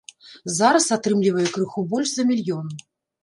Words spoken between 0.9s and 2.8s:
атрымлівае крыху больш за мільён.